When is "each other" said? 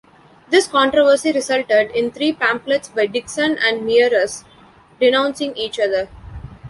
5.55-6.09